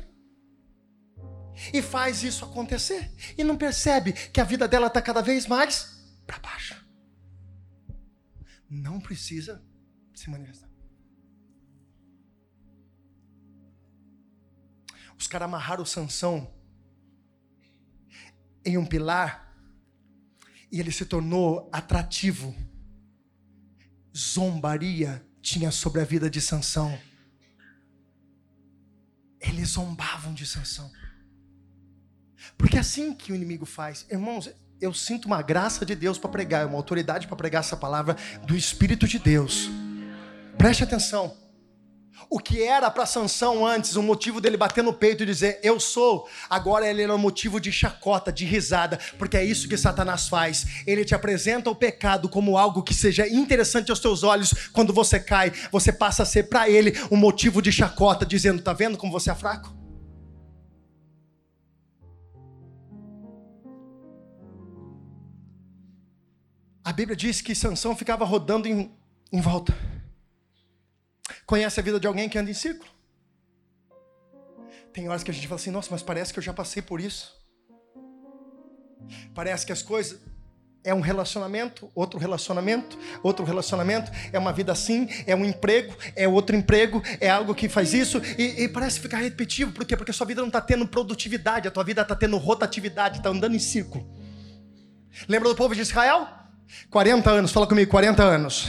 [1.72, 6.04] e faz isso acontecer e não percebe que a vida dela está cada vez mais
[6.26, 6.84] para baixo.
[8.68, 9.64] Não precisa
[10.14, 10.68] se manifestar.
[15.18, 16.52] Os caras amarraram Sansão
[18.64, 19.56] em um pilar
[20.72, 22.54] e ele se tornou atrativo.
[24.16, 26.98] Zombaria tinha sobre a vida de Sansão.
[29.40, 30.90] Eles zombavam de Sansão.
[32.56, 34.06] Porque é assim que o inimigo faz.
[34.10, 38.16] Irmãos, eu sinto uma graça de Deus para pregar, uma autoridade para pregar essa palavra
[38.46, 39.70] do Espírito de Deus.
[40.58, 41.34] Preste atenção.
[42.30, 45.78] O que era para Sansão antes, o motivo dele bater no peito e dizer eu
[45.78, 50.28] sou, agora ele era um motivo de chacota, de risada, porque é isso que Satanás
[50.28, 50.84] faz.
[50.86, 54.68] Ele te apresenta o pecado como algo que seja interessante aos teus olhos.
[54.72, 58.72] Quando você cai, você passa a ser para ele um motivo de chacota, dizendo: "Tá
[58.72, 59.83] vendo como você é fraco?"
[66.94, 68.90] Bíblia diz que Sansão ficava rodando em,
[69.32, 69.74] em volta.
[71.44, 72.88] Conhece a vida de alguém que anda em círculo?
[74.92, 77.00] Tem horas que a gente fala assim, nossa, mas parece que eu já passei por
[77.00, 77.36] isso.
[79.34, 80.20] Parece que as coisas.
[80.84, 86.28] é um relacionamento, outro relacionamento, outro relacionamento, é uma vida assim, é um emprego, é
[86.28, 89.96] outro emprego, é algo que faz isso, e, e parece ficar repetitivo, por quê?
[89.96, 93.30] Porque a sua vida não está tendo produtividade, a tua vida está tendo rotatividade, está
[93.30, 94.06] andando em círculo.
[95.26, 96.43] Lembra do povo de Israel?
[96.90, 98.68] 40 anos, fala comigo, 40 anos.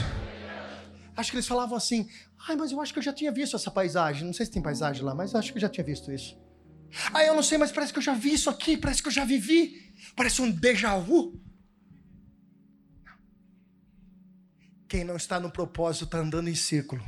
[1.15, 2.09] Acho que eles falavam assim,
[2.47, 4.61] ai, mas eu acho que eu já tinha visto essa paisagem, não sei se tem
[4.61, 6.37] paisagem lá, mas acho que eu já tinha visto isso.
[7.13, 9.11] Ah, eu não sei, mas parece que eu já vi isso aqui, parece que eu
[9.11, 11.39] já vivi, parece um déjà vu.
[14.87, 17.03] Quem não está no propósito está andando em círculo.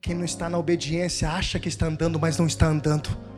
[0.00, 3.35] Quem não está na obediência acha que está andando, mas não está andando.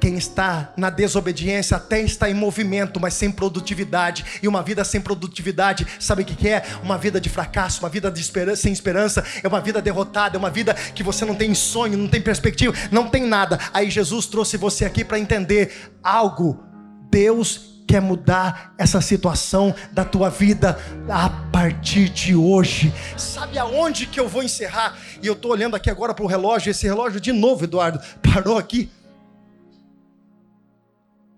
[0.00, 4.24] Quem está na desobediência até está em movimento, mas sem produtividade.
[4.42, 6.64] E uma vida sem produtividade, sabe o que é?
[6.82, 10.50] Uma vida de fracasso, uma vida esperança, sem esperança, é uma vida derrotada, é uma
[10.50, 13.58] vida que você não tem sonho, não tem perspectiva, não tem nada.
[13.72, 16.62] Aí Jesus trouxe você aqui para entender algo.
[17.10, 22.92] Deus quer mudar essa situação da tua vida a partir de hoje.
[23.16, 24.96] Sabe aonde que eu vou encerrar?
[25.22, 28.58] E eu estou olhando aqui agora para o relógio, esse relógio de novo, Eduardo, parou
[28.58, 28.90] aqui.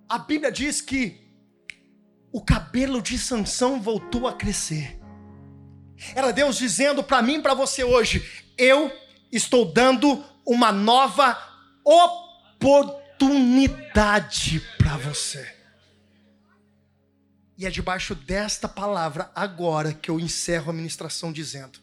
[0.09, 1.21] A Bíblia diz que
[2.33, 5.01] o cabelo de Sansão voltou a crescer.
[6.15, 8.93] Era Deus dizendo para mim para você hoje: eu
[9.33, 11.37] estou dando uma nova
[11.85, 15.57] oportunidade para você.
[17.59, 21.81] E é debaixo desta palavra agora que eu encerro a ministração dizendo: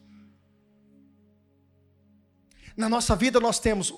[2.77, 3.91] Na nossa vida nós temos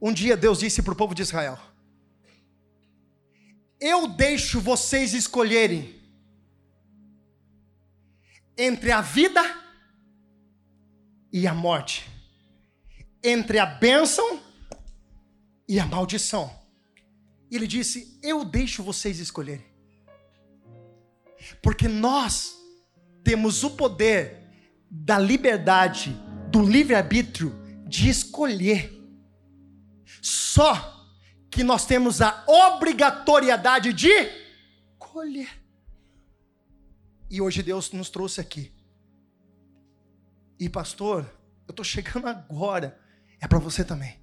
[0.00, 1.56] um dia Deus disse para o povo de Israel:
[3.80, 5.94] Eu deixo vocês escolherem
[8.56, 9.42] entre a vida
[11.32, 12.08] e a morte,
[13.22, 14.40] entre a bênção
[15.68, 16.50] e a maldição.
[17.50, 19.66] E ele disse: Eu deixo vocês escolherem.
[21.62, 22.56] Porque nós
[23.22, 24.42] temos o poder
[24.90, 26.16] da liberdade,
[26.50, 27.54] do livre-arbítrio
[27.86, 28.92] de escolher.
[30.22, 30.95] Só
[31.56, 34.10] que nós temos a obrigatoriedade de
[34.98, 35.48] colher.
[37.30, 38.70] E hoje Deus nos trouxe aqui.
[40.60, 41.24] E pastor,
[41.66, 43.00] eu estou chegando agora.
[43.40, 44.20] É para você também.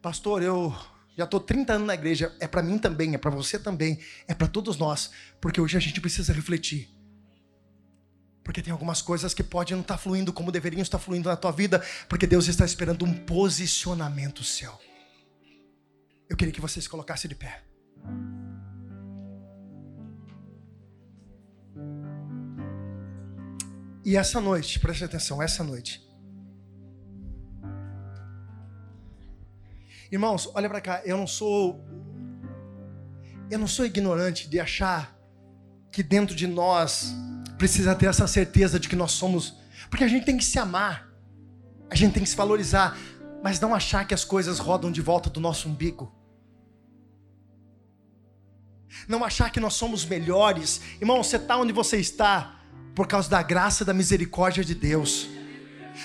[0.00, 0.74] Pastor, eu
[1.18, 4.32] já estou 30 anos na igreja, é para mim também, é para você também, é
[4.32, 6.88] para todos nós, porque hoje a gente precisa refletir.
[8.42, 11.36] Porque tem algumas coisas que podem não estar tá fluindo como deveriam estar fluindo na
[11.36, 14.89] tua vida, porque Deus está esperando um posicionamento seu.
[16.30, 17.62] Eu queria que você se colocasse de pé.
[24.02, 26.08] E essa noite, preste atenção, essa noite,
[30.12, 31.80] Irmãos, olha para cá, eu não sou
[33.48, 35.16] eu não sou ignorante de achar
[35.92, 37.14] que dentro de nós
[37.56, 39.56] precisa ter essa certeza de que nós somos,
[39.88, 41.08] porque a gente tem que se amar.
[41.88, 42.96] A gente tem que se valorizar,
[43.42, 46.12] mas não achar que as coisas rodam de volta do nosso umbigo.
[49.08, 50.80] Não achar que nós somos melhores.
[51.00, 52.56] Irmão, você está onde você está
[52.94, 55.28] por causa da graça e da misericórdia de Deus.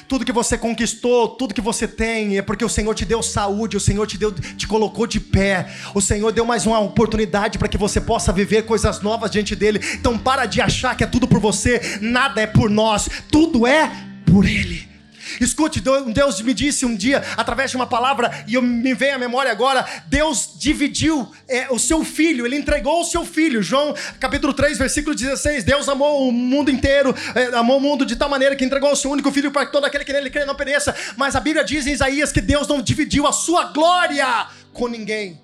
[0.08, 3.78] Tudo que você conquistou, tudo que você tem, é porque o Senhor te deu saúde,
[3.78, 5.68] o Senhor te deu, te colocou de pé.
[5.94, 9.80] O Senhor deu mais uma oportunidade para que você possa viver coisas novas diante dele.
[9.94, 13.90] Então para de achar que é tudo por você, nada é por nós, tudo é
[14.26, 14.95] por ele.
[15.40, 19.18] Escute, Deus me disse um dia, através de uma palavra, e eu, me vem à
[19.18, 23.62] memória agora: Deus dividiu é, o seu filho, ele entregou o seu filho.
[23.62, 28.16] João capítulo 3, versículo 16: Deus amou o mundo inteiro, é, amou o mundo de
[28.16, 30.46] tal maneira que entregou o seu único filho para que todo aquele que nele crê
[30.46, 30.96] não pereça.
[31.18, 35.42] Mas a Bíblia diz em Isaías que Deus não dividiu a sua glória com ninguém.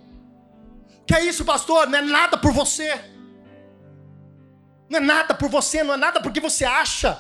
[1.05, 1.87] Que é isso, pastor?
[1.87, 2.99] Não é nada por você.
[4.89, 7.17] Não é nada por você, não é nada porque você acha.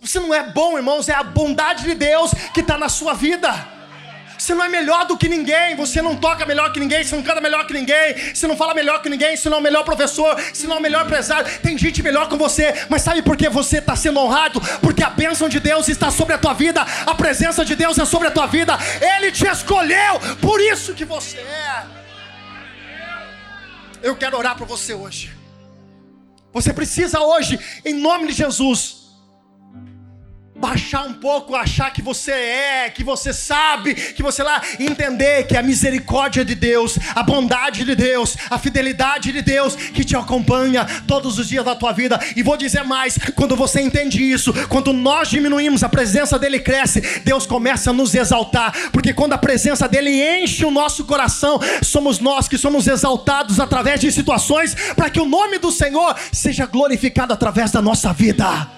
[0.00, 3.78] Você não é bom, irmãos, é a bondade de Deus que está na sua vida.
[4.38, 7.24] Você não é melhor do que ninguém, você não toca melhor que ninguém, você não
[7.24, 9.82] canta melhor que ninguém, você não fala melhor que ninguém, você não é o melhor
[9.82, 11.50] professor, você não é o melhor empresário.
[11.60, 14.60] Tem gente melhor que você, mas sabe por que você está sendo honrado?
[14.80, 18.04] Porque a bênção de Deus está sobre a tua vida, a presença de Deus é
[18.04, 18.78] sobre a tua vida,
[19.16, 21.82] Ele te escolheu, por isso que você é.
[24.00, 25.32] Eu quero orar por você hoje.
[26.52, 28.97] Você precisa hoje, em nome de Jesus
[30.58, 35.56] baixar um pouco, achar que você é, que você sabe, que você lá entender que
[35.56, 40.84] a misericórdia de Deus, a bondade de Deus, a fidelidade de Deus que te acompanha
[41.06, 42.18] todos os dias da tua vida.
[42.34, 47.00] E vou dizer mais, quando você entende isso, quando nós diminuímos, a presença dele cresce,
[47.24, 52.18] Deus começa a nos exaltar, porque quando a presença dele enche o nosso coração, somos
[52.18, 57.32] nós que somos exaltados através de situações para que o nome do Senhor seja glorificado
[57.32, 58.77] através da nossa vida.